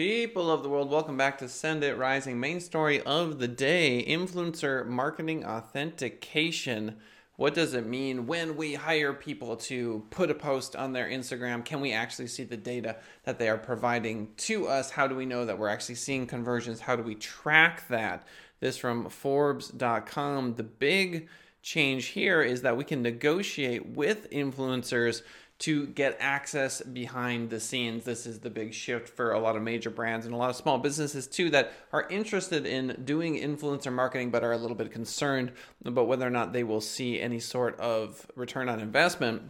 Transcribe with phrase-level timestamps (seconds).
[0.00, 2.40] People of the world, welcome back to Send It Rising.
[2.40, 6.96] Main story of the day influencer marketing authentication.
[7.36, 11.66] What does it mean when we hire people to put a post on their Instagram?
[11.66, 14.90] Can we actually see the data that they are providing to us?
[14.90, 16.80] How do we know that we're actually seeing conversions?
[16.80, 18.26] How do we track that?
[18.60, 20.54] This from Forbes.com.
[20.54, 21.28] The big
[21.60, 25.20] change here is that we can negotiate with influencers
[25.60, 28.04] to get access behind the scenes.
[28.04, 30.56] This is the big shift for a lot of major brands and a lot of
[30.56, 34.90] small businesses too that are interested in doing influencer marketing but are a little bit
[34.90, 35.52] concerned
[35.84, 39.42] about whether or not they will see any sort of return on investment.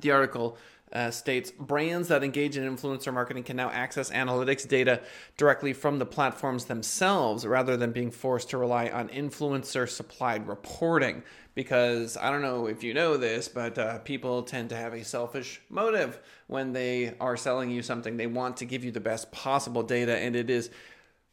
[0.00, 0.58] The article
[0.92, 5.00] uh, states brands that engage in influencer marketing can now access analytics data
[5.36, 11.22] directly from the platforms themselves rather than being forced to rely on influencer supplied reporting
[11.56, 15.02] because I don't know if you know this, but uh, people tend to have a
[15.02, 18.18] selfish motive when they are selling you something.
[18.18, 20.70] They want to give you the best possible data, and it is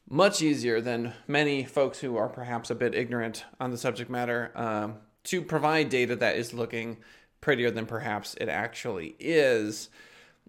[0.10, 4.52] much easier than many folks who are perhaps a bit ignorant on the subject matter
[4.56, 6.98] um, to provide data that is looking
[7.44, 9.90] prettier than perhaps it actually is.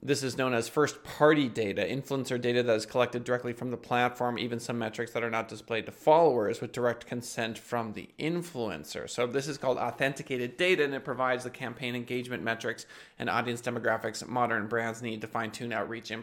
[0.00, 3.77] This is known as first party data, influencer data that is collected directly from the
[3.77, 8.11] platform, even some metrics that are not displayed to followers with direct consent from the
[8.17, 9.11] influencer.
[9.11, 12.86] So, this is called authenticated data and it provides the campaign engagement metrics
[13.19, 16.23] and audience demographics modern brands need to fine tune outreach and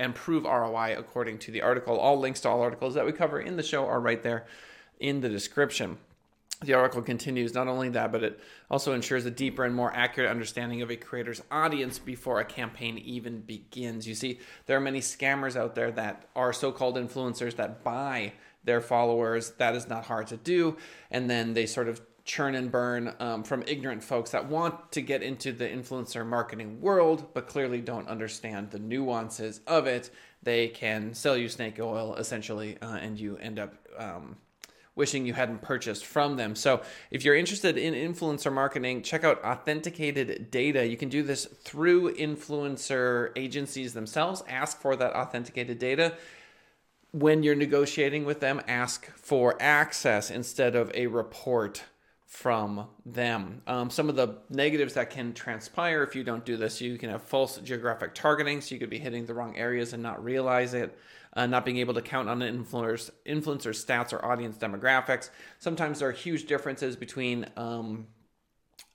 [0.00, 1.96] improve ROI according to the article.
[1.96, 4.46] All links to all articles that we cover in the show are right there
[4.98, 5.98] in the description
[6.62, 10.30] the article continues not only that but it also ensures a deeper and more accurate
[10.30, 14.06] understanding of a creator's audience before a campaign even begins.
[14.06, 18.32] You see there are many scammers out there that are so-called influencers that buy
[18.64, 19.50] their followers.
[19.58, 20.76] That is not hard to do.
[21.10, 25.00] And then they sort of churn and burn um, from ignorant folks that want to
[25.00, 30.10] get into the influencer marketing world but clearly don't understand the nuances of it.
[30.42, 34.36] They can sell you snake oil essentially uh, and you end up um,
[34.94, 36.54] wishing you hadn't purchased from them.
[36.54, 40.86] So, if you're interested in influencer marketing, check out authenticated data.
[40.86, 44.42] You can do this through influencer agencies themselves.
[44.48, 46.16] Ask for that authenticated data.
[47.12, 51.84] When you're negotiating with them, ask for access instead of a report
[52.32, 53.60] from them.
[53.66, 57.10] Um, some of the negatives that can transpire if you don't do this, you can
[57.10, 60.72] have false geographic targeting, so you could be hitting the wrong areas and not realize
[60.72, 60.98] it.
[61.34, 65.28] Uh, not being able to count on an influencer's, influencer stats or audience demographics.
[65.58, 68.06] Sometimes there are huge differences between um,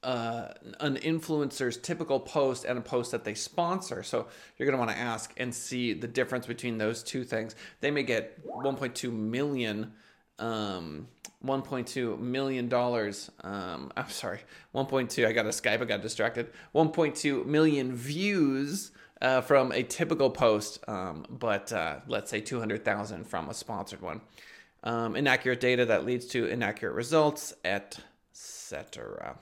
[0.02, 0.48] uh,
[0.80, 4.02] an influencer's typical post and a post that they sponsor.
[4.02, 4.28] So
[4.58, 7.56] you're going to want to ask and see the difference between those two things.
[7.82, 9.94] They may get 1.2 million
[10.40, 11.08] um,
[11.46, 13.32] 1.2 million dollars.
[13.42, 14.40] Um, I'm sorry,
[14.76, 15.28] 1.2.
[15.28, 15.82] I got a Skype.
[15.82, 16.52] I got distracted.
[16.76, 23.50] 1.2 million views uh, from a typical post, um, but uh, let's say 200,000 from
[23.50, 24.22] a sponsored one.
[24.84, 29.38] Um, inaccurate data that leads to inaccurate results, etc.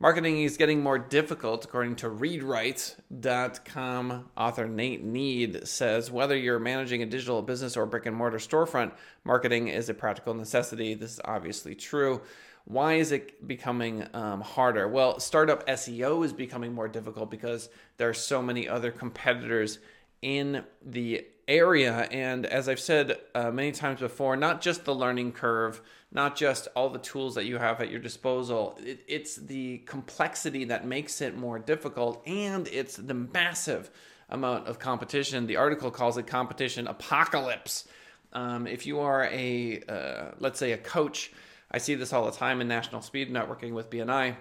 [0.00, 4.30] Marketing is getting more difficult, according to ReadWrite.com.
[4.36, 8.92] Author Nate Nead says whether you're managing a digital business or brick and mortar storefront,
[9.24, 10.94] marketing is a practical necessity.
[10.94, 12.20] This is obviously true.
[12.64, 14.86] Why is it becoming um, harder?
[14.86, 19.80] Well, startup SEO is becoming more difficult because there are so many other competitors
[20.22, 22.06] in the area.
[22.12, 26.68] And as I've said uh, many times before, not just the learning curve, not just
[26.74, 31.20] all the tools that you have at your disposal, it, it's the complexity that makes
[31.20, 33.90] it more difficult, and it's the massive
[34.30, 35.46] amount of competition.
[35.46, 37.86] The article calls it competition apocalypse.
[38.32, 41.32] Um, if you are a, uh, let's say, a coach,
[41.70, 44.36] I see this all the time in national speed networking with BNI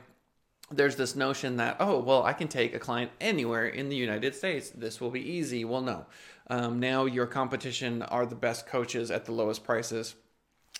[0.69, 4.35] there's this notion that oh well i can take a client anywhere in the united
[4.35, 4.69] states.
[4.69, 5.63] This will be easy.
[5.65, 6.05] Well no.
[6.49, 10.15] Um, now your competition are the best coaches at the lowest prices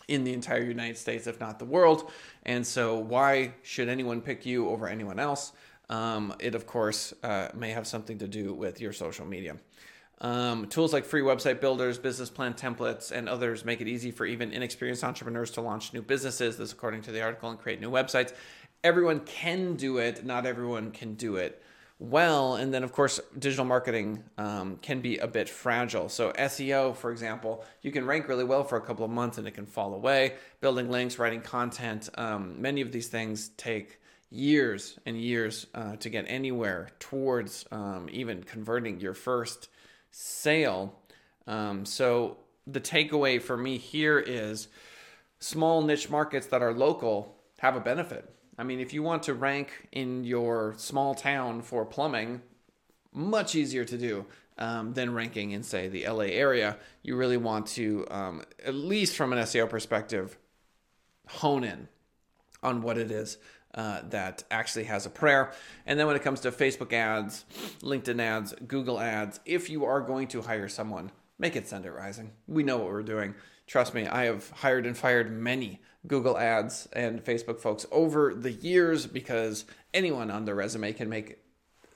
[0.08, 2.12] in the entire United States, if not the world.
[2.44, 5.52] And so, why should anyone pick you over anyone else?
[5.90, 9.58] Um, it, of course, uh, may have something to do with your social media.
[10.20, 14.26] Um, tools like free website builders, business plan templates, and others make it easy for
[14.26, 16.58] even inexperienced entrepreneurs to launch new businesses.
[16.58, 18.34] This, according to the article, and create new websites.
[18.84, 21.62] Everyone can do it, not everyone can do it
[22.00, 22.56] well.
[22.56, 26.10] And then, of course, digital marketing um, can be a bit fragile.
[26.10, 29.48] So, SEO, for example, you can rank really well for a couple of months and
[29.48, 30.36] it can fall away.
[30.62, 34.00] Building links, writing content, um, many of these things take
[34.30, 39.70] years and years uh, to get anywhere towards um, even converting your first
[40.12, 40.94] sale.
[41.48, 44.68] Um, so, the takeaway for me here is
[45.40, 49.34] small niche markets that are local have a benefit I mean, if you want to
[49.34, 52.42] rank in your small town for plumbing,
[53.14, 54.26] much easier to do.
[54.58, 56.78] um, than ranking in, say, the LA area.
[57.04, 60.38] You really want to, um, at least from an SEO perspective,
[61.28, 61.88] hone in
[62.64, 63.38] on what it is
[63.76, 65.52] uh, that actually has a prayer.
[65.86, 67.46] And then when it comes to Facebook ads,
[67.82, 71.92] LinkedIn ads, Google ads, if you are going to hire someone, make it send it
[71.92, 72.32] rising.
[72.48, 73.36] We know what we're doing.
[73.68, 78.52] Trust me, I have hired and fired many Google ads and Facebook folks over the
[78.52, 81.40] years because anyone on their resume can make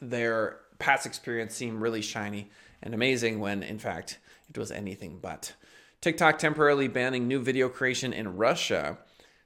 [0.01, 2.49] their past experience seem really shiny
[2.81, 4.19] and amazing when in fact
[4.49, 5.53] it was anything but.
[6.01, 8.97] TikTok temporarily banning new video creation in Russia.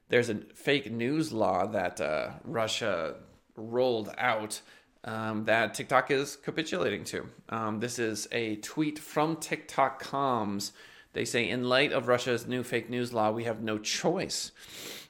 [0.08, 3.16] There's a fake news law that uh, Russia
[3.56, 4.60] rolled out
[5.04, 7.28] um, that TikTok is capitulating to.
[7.48, 10.72] Um, this is a tweet from TikTok comms.
[11.16, 14.52] They say, in light of Russia's new fake news law, we have no choice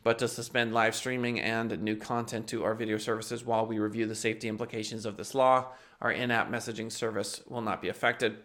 [0.05, 4.07] but to suspend live streaming and new content to our video services while we review
[4.07, 5.67] the safety implications of this law.
[6.01, 8.37] Our in app messaging service will not be affected.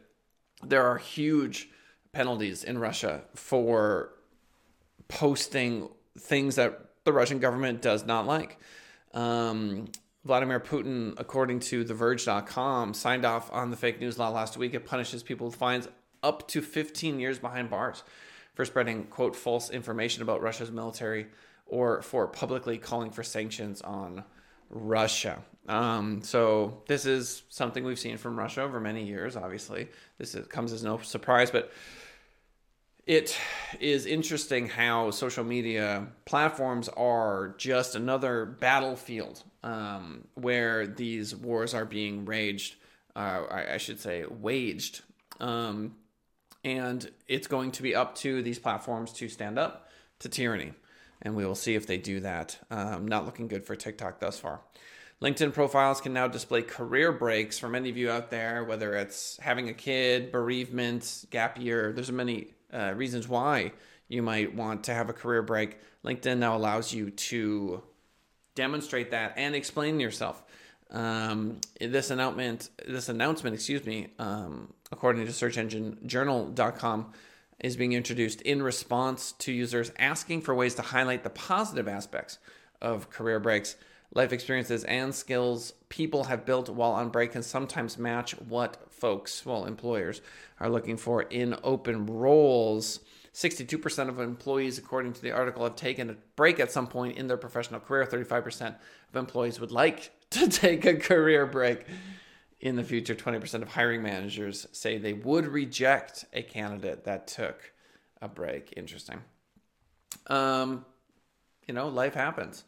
[0.64, 1.70] There are huge
[2.14, 4.10] penalties in Russia for
[5.08, 5.88] posting
[6.18, 8.58] things that the Russian government does not like.
[9.14, 9.90] Um,
[10.26, 14.74] Vladimir Putin, according to TheVerge.com, signed off on the fake news law last week.
[14.74, 15.88] It punishes people with fines
[16.24, 18.04] up to 15 years behind bars
[18.54, 21.28] for spreading, quote, false information about Russia's military
[21.66, 24.24] or for publicly calling for sanctions on
[24.70, 25.42] Russia.
[25.68, 29.36] Um, so this is something we've seen from Russia over many years.
[29.36, 29.88] Obviously,
[30.18, 31.72] this is, comes as no surprise, but
[33.06, 33.38] it
[33.80, 41.86] is interesting how social media platforms are just another battlefield um, where these wars are
[41.86, 42.76] being raged.
[43.16, 45.02] Uh, I, I, should say waged.
[45.40, 45.96] Um,
[46.64, 50.74] and it's going to be up to these platforms to stand up to tyranny
[51.22, 52.58] and we will see if they do that.
[52.70, 54.62] Um, not looking good for TikTok thus far.
[55.22, 59.38] LinkedIn profiles can now display career breaks for many of you out there, whether it's
[59.38, 61.94] having a kid, bereavement, gap year.
[61.94, 63.74] There's many uh, reasons why
[64.08, 65.80] you might want to have a career break.
[66.04, 67.84] LinkedIn now allows you to
[68.56, 70.42] demonstrate that and explain yourself.
[70.90, 77.14] Um, this announcement, this announcement, excuse me, um, according to search engine journal.com,
[77.60, 82.40] is being introduced in response to users asking for ways to highlight the positive aspects
[82.82, 83.76] of career breaks.
[84.14, 89.46] Life experiences and skills people have built while on break can sometimes match what folks,
[89.46, 90.22] well, employers,
[90.60, 93.00] are looking for in open roles.
[93.34, 97.28] 62% of employees, according to the article, have taken a break at some point in
[97.28, 98.06] their professional career.
[98.06, 98.76] 35%
[99.10, 101.86] of employees would like to take a career break
[102.62, 107.74] in the future, 20% of hiring managers say they would reject a candidate that took
[108.22, 108.74] a break.
[108.78, 109.22] Interesting.
[110.28, 110.86] Um,
[111.68, 112.64] you know, life happens.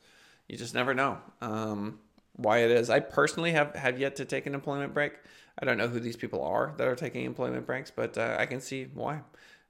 [0.48, 2.00] You just never know um,
[2.36, 2.90] why it is.
[2.90, 5.14] I personally have, have yet to take an employment break.
[5.60, 8.48] I don't know who these people are that are taking employment breaks, but uh, I
[8.48, 9.22] can see why.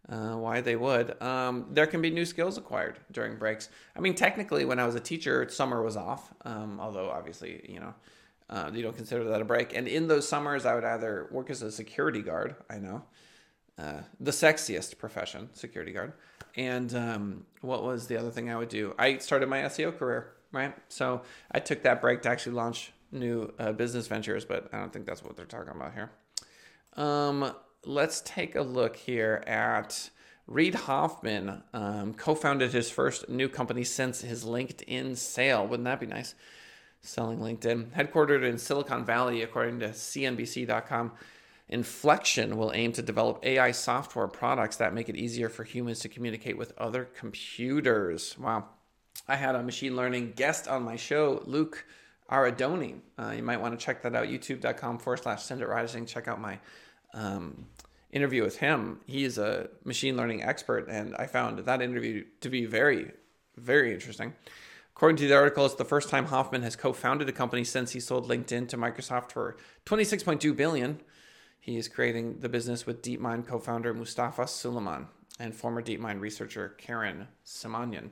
[0.09, 1.21] Uh, why they would.
[1.21, 3.69] Um, there can be new skills acquired during breaks.
[3.95, 6.33] I mean, technically, when I was a teacher, summer was off.
[6.43, 7.93] Um, although, obviously, you know,
[8.49, 9.75] uh, you don't consider that a break.
[9.75, 12.55] And in those summers, I would either work as a security guard.
[12.69, 13.03] I know,
[13.77, 16.13] uh, the sexiest profession, security guard.
[16.55, 18.93] And um, what was the other thing I would do?
[18.99, 20.75] I started my SEO career, right?
[20.89, 24.91] So I took that break to actually launch new uh, business ventures, but I don't
[24.91, 26.11] think that's what they're talking about here.
[26.95, 27.53] Um,
[27.85, 30.09] let's take a look here at
[30.47, 31.63] Reid Hoffman.
[31.73, 35.65] Um, co-founded his first new company since his LinkedIn sale.
[35.65, 36.35] Wouldn't that be nice?
[37.03, 37.91] Selling LinkedIn.
[37.91, 41.11] Headquartered in Silicon Valley, according to CNBC.com,
[41.69, 46.09] Inflection will aim to develop AI software products that make it easier for humans to
[46.09, 48.37] communicate with other computers.
[48.37, 48.65] Wow.
[49.27, 51.85] I had a machine learning guest on my show, Luke
[52.29, 52.99] Aradoni.
[53.17, 56.05] Uh, you might want to check that out, youtube.com forward slash send it rising.
[56.05, 56.59] Check out my
[57.13, 57.65] um,
[58.11, 58.99] interview with him.
[59.07, 63.11] He is a machine learning expert, and I found that interview to be very,
[63.55, 64.33] very interesting.
[64.95, 67.99] According to the article, it's the first time Hoffman has co-founded a company since he
[67.99, 69.57] sold LinkedIn to Microsoft for
[69.87, 71.01] 26.2 billion.
[71.59, 75.07] He is creating the business with DeepMind co-founder Mustafa Suleyman
[75.39, 78.09] and former DeepMind researcher Karen Simonyan.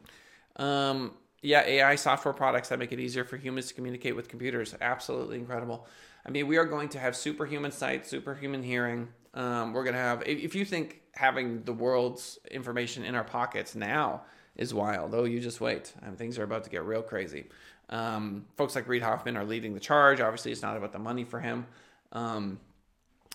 [0.55, 4.75] Um, yeah, AI software products that make it easier for humans to communicate with computers.
[4.81, 5.87] Absolutely incredible.
[6.25, 9.07] I mean, we are going to have superhuman sight, superhuman hearing.
[9.35, 13.75] Um, we're going to have, if you think having the world's information in our pockets
[13.75, 14.23] now
[14.55, 15.13] is wild.
[15.13, 15.93] Oh, you just wait.
[16.05, 17.45] Um, things are about to get real crazy.
[17.89, 20.21] Um, folks like Reid Hoffman are leading the charge.
[20.21, 21.65] Obviously, it's not about the money for him.
[22.11, 22.59] Um,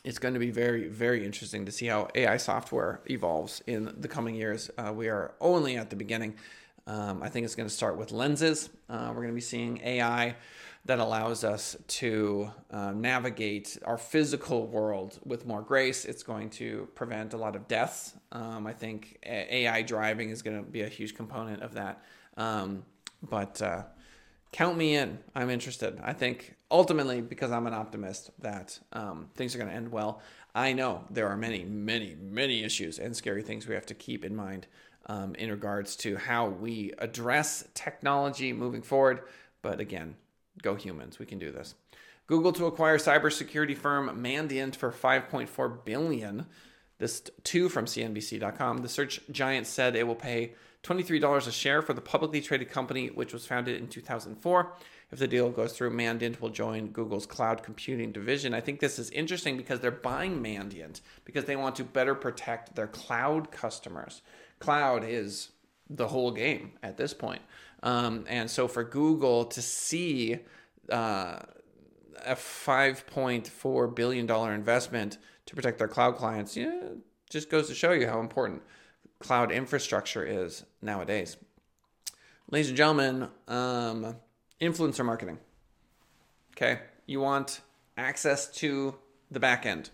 [0.05, 4.09] it's going to be very, very interesting to see how AI software evolves in the
[4.09, 4.71] coming years.
[4.79, 6.37] Uh, we are only at the beginning.
[6.87, 8.71] Um, I think it's going to start with lenses.
[8.89, 10.37] Uh, we're going to be seeing AI
[10.87, 16.05] that allows us to uh, navigate our physical world with more grace.
[16.05, 18.15] It's going to prevent a lot of deaths.
[18.31, 22.05] Um, I think AI driving is going to be a huge component of that.
[22.37, 22.85] Um,
[23.21, 23.83] but uh,
[24.53, 25.19] count me in.
[25.35, 25.99] I'm interested.
[26.05, 30.23] I think ultimately, because I'm an optimist, that um, things are going to end well.
[30.55, 34.25] I know there are many, many, many issues and scary things we have to keep
[34.25, 34.69] in mind
[35.07, 39.23] um, in regards to how we address technology moving forward.
[39.63, 40.15] But again,
[40.63, 41.19] go humans.
[41.19, 41.75] We can do this.
[42.27, 46.47] Google to acquire cybersecurity firm Mandiant for 5.4 billion.
[46.99, 48.79] This too from CNBC.com.
[48.79, 53.09] The search giant said it will pay $23 a share for the publicly traded company,
[53.09, 54.73] which was founded in 2004.
[55.13, 58.55] If the deal goes through, Mandiant will join Google's cloud computing division.
[58.55, 62.75] I think this is interesting because they're buying Mandiant because they want to better protect
[62.75, 64.23] their cloud customers.
[64.59, 65.51] Cloud is
[65.89, 67.43] the whole game at this point.
[67.83, 70.39] Um, and so for Google to see
[70.91, 71.41] uh,
[72.25, 76.81] a $5.4 billion investment to protect their cloud clients, yeah,
[77.31, 78.63] just goes to show you how important
[79.19, 81.37] cloud infrastructure is nowadays.
[82.51, 84.17] Ladies and gentlemen, um,
[84.61, 85.39] influencer marketing.
[86.53, 87.61] Okay, you want
[87.97, 88.97] access to
[89.31, 89.91] the back end.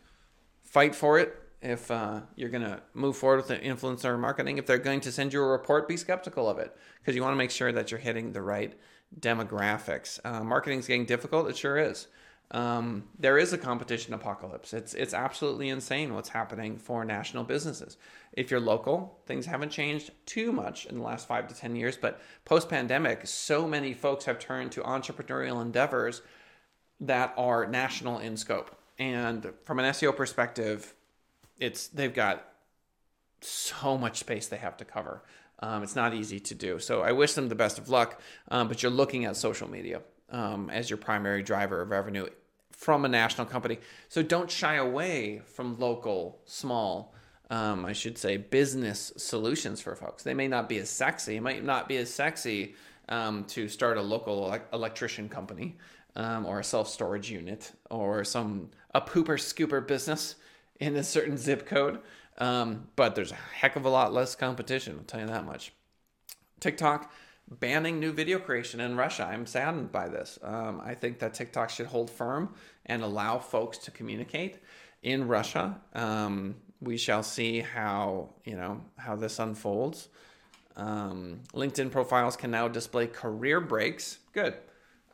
[0.62, 4.58] Fight for it if uh, you're going to move forward with influencer marketing.
[4.58, 7.32] If they're going to send you a report, be skeptical of it because you want
[7.32, 8.74] to make sure that you're hitting the right
[9.18, 10.18] demographics.
[10.24, 11.48] Uh, marketing is getting difficult.
[11.48, 12.08] It sure is.
[12.50, 14.74] Um, there is a competition apocalypse.
[14.74, 17.96] It's it's absolutely insane what's happening for national businesses.
[18.34, 21.96] If you're local, things haven't changed too much in the last five to ten years,
[21.96, 26.20] but post pandemic, so many folks have turned to entrepreneurial endeavors
[27.00, 28.76] that are national in scope.
[28.98, 30.94] And from an SEO perspective,
[31.58, 32.44] it's they've got
[33.40, 35.22] so much space they have to cover.
[35.60, 36.78] Um, it's not easy to do.
[36.78, 38.20] So I wish them the best of luck.
[38.48, 42.26] Um, but you're looking at social media um, as your primary driver of revenue
[42.72, 43.78] from a national company.
[44.08, 47.14] So don't shy away from local, small,
[47.48, 50.24] um, I should say, business solutions for folks.
[50.24, 51.36] They may not be as sexy.
[51.36, 52.74] It might not be as sexy
[53.08, 55.76] um, to start a local electrician company
[56.16, 60.36] um, or a self storage unit or some a pooper scooper business
[60.82, 62.00] in a certain zip code.
[62.38, 65.72] Um, but there's a heck of a lot less competition, I'll tell you that much.
[66.60, 67.12] TikTok
[67.48, 69.28] banning new video creation in Russia.
[69.30, 70.38] I'm saddened by this.
[70.42, 72.54] Um, I think that TikTok should hold firm
[72.86, 74.58] and allow folks to communicate
[75.02, 75.80] in Russia.
[75.94, 80.08] Um, we shall see how you know how this unfolds.
[80.74, 84.18] Um, LinkedIn profiles can now display career breaks.
[84.32, 84.54] Good.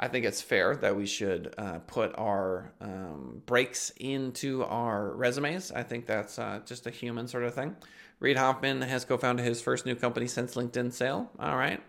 [0.00, 5.72] I think it's fair that we should uh, put our um, breaks into our resumes.
[5.72, 7.76] I think that's uh, just a human sort of thing.
[8.20, 11.30] Reid Hoffman has co-founded his first new company since LinkedIn sale.
[11.38, 11.82] All right.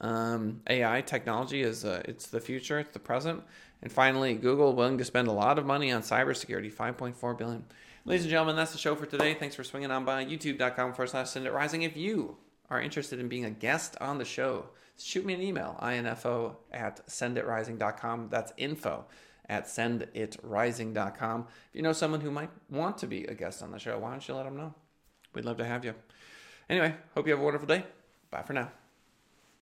[0.00, 3.42] Um, AI technology is uh, it's the future, it's the present.
[3.82, 7.64] And finally, Google willing to spend a lot of money on cybersecurity, 5.4 billion.
[8.04, 9.34] Ladies and gentlemen, that's the show for today.
[9.34, 11.82] Thanks for swinging on by youtube.com forward slash send it rising.
[11.82, 12.36] If you
[12.68, 14.66] are interested in being a guest on the show,
[15.04, 18.28] shoot me an email, info at senditrising.com.
[18.30, 19.06] That's info
[19.48, 21.46] at senditrising.com.
[21.70, 24.10] If you know someone who might want to be a guest on the show, why
[24.10, 24.74] don't you let them know?
[25.34, 25.94] We'd love to have you.
[26.68, 27.84] Anyway, hope you have a wonderful day.
[28.30, 28.70] Bye for now.